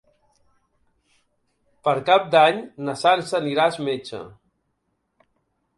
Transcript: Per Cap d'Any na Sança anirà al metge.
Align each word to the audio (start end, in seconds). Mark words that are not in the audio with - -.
Per 1.87 1.93
Cap 2.09 2.25
d'Any 2.37 2.59
na 2.87 2.97
Sança 3.05 3.39
anirà 3.43 3.69
al 3.73 3.87
metge. 3.91 4.25